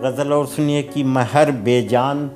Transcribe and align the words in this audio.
غزل 0.00 0.32
اور 0.32 0.44
سنیے 0.44 0.82
کہ 0.82 1.04
میں 1.04 1.24
ہر 1.34 1.50
بے 1.50 1.82
جان 1.82 2.28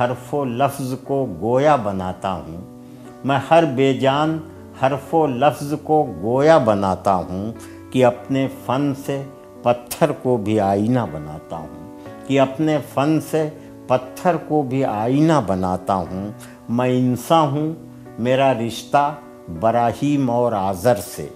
حرف 0.00 0.34
و 0.34 0.44
لفظ 0.44 0.94
کو 1.04 1.26
گویا 1.40 1.76
بناتا 1.76 2.32
ہوں۔ 2.32 2.82
میں 3.24 3.38
ہر 3.50 3.64
بے 3.64 3.94
جان 3.94 4.38
حرف 4.82 5.14
و 5.14 5.26
لفظ 5.26 5.74
کو 5.82 6.12
گویا 6.22 6.58
بناتا 6.58 7.14
ہوں 7.14 7.52
کہ 7.90 8.04
اپنے 8.04 8.48
فن 8.66 8.92
سے 9.06 9.22
پتھر 9.62 10.12
کو 10.12 10.36
بھی 10.36 10.60
آئینہ 10.60 10.98
بناتا 11.12 11.56
ہوں۔ 11.56 11.98
کہ 12.26 12.40
اپنے 12.40 12.78
فن 12.94 13.18
سے 13.30 13.48
پتھر 13.86 14.36
کو 14.36 14.62
بھی 14.62 14.84
آئینہ 14.84 15.32
بناتا 15.46 15.94
ہوں۔ 15.94 16.30
میں 16.68 16.90
انسان 16.90 17.48
ہوں، 17.48 17.72
میرا 18.18 18.54
رشتہ 18.54 19.14
براہیم 19.60 20.30
اور 20.30 20.52
آذر 20.52 20.96
سے۔ 20.96 21.28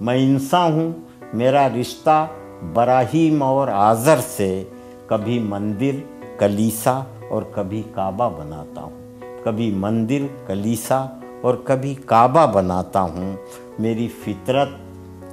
میں 0.00 0.16
انسان 0.16 0.72
ہوں، 0.72 0.92
میرا 1.34 1.68
رشتہ 1.68 2.26
براہیم 2.74 3.42
اور 3.42 3.68
آذر 3.68 4.20
سے۔ 4.36 4.64
کبھی 5.10 5.38
مندر، 5.38 6.24
کلیسا 6.38 7.00
اور 7.30 7.42
کبھی 7.52 7.82
کعبہ 7.94 8.28
بناتا 8.28 8.82
ہوں۔ 8.82 9.08
کبھی 9.44 9.70
مندر، 9.70 10.46
کلیسا 10.46 11.06
اور 11.42 11.54
کبھی 11.64 11.94
کعبہ 12.06 12.46
بناتا 12.52 13.00
ہوں۔ 13.00 13.36
میری 13.78 14.08
فطرت 14.24 14.68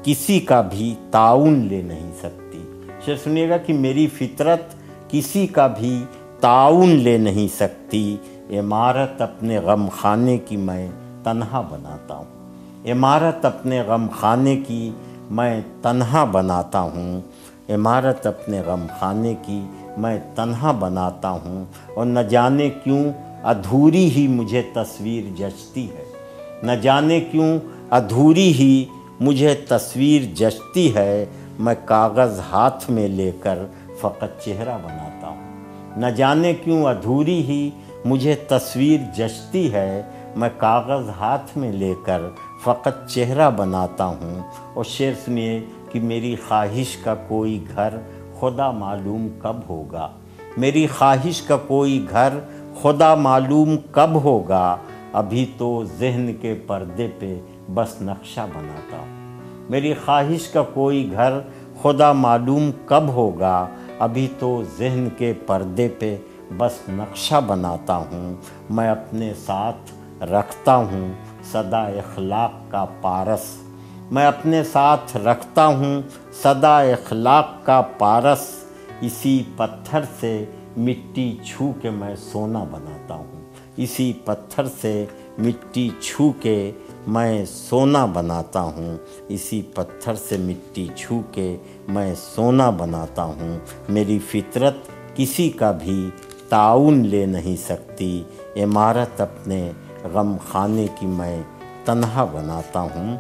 کسی 0.04 0.40
کا 0.40 0.62
بھی 0.62 0.95
تعاون 1.12 1.54
لے 1.54 1.82
نہیں 1.82 2.12
سکتی۔ 2.21 2.63
شیر 3.05 3.16
سنیے 3.16 3.49
گا 3.49 3.58
کہ 3.58 3.73
میری 3.73 4.08
فطرت 4.08 4.62
کسی 5.09 5.48
کا 5.48 5.68
بھی 5.68 6.04
تعاون 6.40 6.90
لے 6.90 7.18
نہیں 7.18 7.55
سکتی۔ 7.55 8.18
عمارت 8.49 9.21
اپنے 9.21 9.59
غم 9.59 9.88
خانے 9.98 10.38
کی 10.38 10.57
میں 10.57 10.91
تنہا 11.23 11.62
بناتا 11.62 12.16
ہوں۔ 12.16 12.54
عمارت 12.91 13.46
اپنے 13.46 13.82
غم 13.82 14.07
خانے 14.20 14.57
کی 14.68 14.91
میں 15.32 15.62
تنہا 15.82 16.23
بناتا 16.23 16.82
ہوں۔ 16.82 17.21
عمارت 17.70 18.27
اپنے 18.27 18.62
غم 18.66 18.85
خانے 18.99 19.35
کی 19.41 19.62
میں 19.98 20.20
تنہا 20.35 20.71
بناتا 20.71 21.29
ہوں 21.29 21.65
اور 21.96 22.05
نہ 22.05 22.20
جانے 22.20 22.70
کیوں 22.70 23.13
ادھوری 23.43 24.12
ہی 24.12 24.27
مجھے 24.27 24.62
تصویر 24.74 25.24
جچتی 25.37 25.87
ہے۔ 25.91 26.04
نہ 26.63 26.71
جانے 26.71 27.20
کیوں 27.20 27.59
ادھوری 27.91 28.54
ہی 28.54 28.85
مجھے 29.20 29.54
تصویر 29.54 30.21
جچتی 30.35 30.96
ہے۔ 30.96 31.26
میں 31.59 31.76
کاغذ 31.85 32.40
ہاتھ 32.40 32.91
میں 32.91 33.07
لے 33.07 33.32
کر 33.40 33.59
فقط 34.02 34.46
چہرہ 34.46 34.77
بناتا 34.77 35.27
ہوں۔ 35.27 35.63
نہ 35.99 36.05
جانے 36.05 36.54
کیوں 36.54 36.84
ادھوری 36.84 37.41
ہی 37.41 37.70
مجھے 38.05 38.35
تصویر 38.35 38.99
جچتی 39.15 39.74
ہے۔ 39.74 40.02
میں 40.35 40.49
کاغذ 40.57 41.09
ہاتھ 41.09 41.57
میں 41.57 41.71
لے 41.71 41.93
کر 42.05 42.21
فقط 42.63 43.09
چہرہ 43.09 43.49
بناتا 43.49 44.05
ہوں 44.05 44.40
اور 44.74 44.84
شعر 44.84 45.12
سنیے 45.26 45.59
کہ 45.90 45.99
میری 45.99 46.35
خواہش 46.48 46.98
کا 46.98 47.16
کوئی 47.16 47.63
گھر 47.76 47.93
خدا 48.40 48.71
معلوم 48.71 49.27
کب 49.40 49.55
ہوگا۔ 49.70 50.10
میری 50.57 50.88
خواہش 50.88 51.41
کا 51.41 51.57
کوئی 51.57 52.05
گھر 52.10 52.30
خدا 52.82 53.16
معلوم 53.16 53.76
کب 53.91 54.10
ہوگا۔ 54.24 54.76
ابھی 55.13 55.46
تو 55.58 55.84
ذہن 55.84 56.32
کے 56.41 56.54
پردے 56.68 57.08
پہ 57.20 57.40
بس 57.74 58.02
نقشہ 58.02 58.40
بناتا۔ 58.40 58.98
ہوں 58.98 59.40
میری 59.70 59.93
خواہش 59.93 60.48
کا 60.48 60.63
کوئی 60.63 61.12
گھر 61.12 61.34
خدا 61.82 62.13
معلوم 62.13 62.71
کب 62.85 63.08
ہوگا۔ 63.08 63.68
ابھی 63.99 64.28
تو 64.40 64.63
ذہن 64.78 65.08
کے 65.18 65.34
پردے 65.47 65.88
پہ 66.00 66.18
بس 66.58 66.90
نقشہ 66.90 67.35
بناتا 67.47 67.97
ہوں۔ 67.97 68.34
میں 68.69 68.90
اپنے 68.90 69.34
ساتھ 69.46 69.91
رکھتا 70.24 70.75
ہوں۔ 70.75 71.13
صدا 71.52 71.84
اخلاق 71.84 72.72
کا 72.72 72.85
پارس 73.02 73.66
میں 74.12 74.25
اپنے 74.25 74.63
ساتھ 74.63 75.18
رکھتا 75.18 75.66
ہوں 75.66 76.02
صدا 76.44 76.80
اخلاق 76.80 77.66
کا 77.66 77.81
پارس، 77.81 78.52
اسی 79.02 79.44
پتھر 79.58 80.00
سے 80.19 80.46
مٹی 80.78 81.38
چھو 81.46 81.72
کے 81.81 81.90
میں 81.90 82.16
سونا 82.16 82.64
بناتا 82.64 83.16
ہوں۔ 83.16 83.50
اسی 83.78 84.14
پتھر 84.26 84.64
سے 84.81 85.06
مٹی 85.38 85.90
چھو 86.02 86.31
کے 86.40 86.72
میں 87.08 87.46
سونا 87.46 88.06
بناتا 88.06 88.62
ہوں۔ 88.62 88.98
اسی 89.28 89.62
پتھر 89.62 90.16
سے 90.16 90.38
مٹی 90.38 90.88
چھو 90.96 91.22
کے 91.31 91.58
میں 91.88 92.14
سونا 92.36 92.70
بناتا 92.70 93.24
ہوں۔ 93.24 93.60
میری 93.90 94.20
فطرت 94.20 94.76
کسی 95.16 95.50
کا 95.50 95.72
بھی 95.72 96.10
تعاون 96.50 97.08
لے 97.08 97.26
نہیں 97.26 97.56
سکتی۔ 97.56 98.24
عمارت 98.56 99.22
اپنے 99.22 99.72
غم 100.04 100.38
خانے 100.52 100.88
کی 101.00 101.08
میں 101.08 101.44
تنہا 101.86 102.24
بناتا 102.24 102.80
ہوں۔ 102.80 103.18